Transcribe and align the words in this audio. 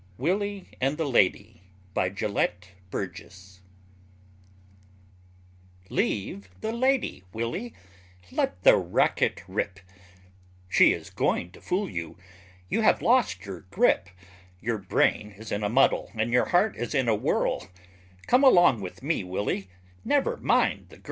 WILLY 0.17 0.69
AND 0.81 0.97
THE 0.97 1.05
LADY 1.05 1.61
BY 1.93 2.09
GELETT 2.09 2.69
BURGESS 2.89 3.59
Leave 5.89 6.49
the 6.59 6.71
lady, 6.71 7.23
Willy, 7.31 7.75
let 8.31 8.63
the 8.63 8.77
racket 8.77 9.43
rip, 9.47 9.79
She 10.67 10.91
is 10.91 11.11
going 11.11 11.51
to 11.51 11.61
fool 11.61 11.87
you, 11.87 12.17
you 12.67 12.81
have 12.81 13.03
lost 13.03 13.45
your 13.45 13.59
grip, 13.69 14.09
Your 14.59 14.79
brain 14.79 15.35
is 15.37 15.51
in 15.51 15.61
a 15.63 15.69
muddle 15.69 16.09
and 16.15 16.31
your 16.31 16.45
heart 16.45 16.75
is 16.77 16.95
in 16.95 17.07
a 17.07 17.13
whirl, 17.13 17.67
Come 18.25 18.43
along 18.43 18.81
with 18.81 19.03
me, 19.03 19.23
Willy, 19.23 19.69
never 20.03 20.35
mind 20.35 20.87
the 20.89 20.95
girl! 20.95 20.99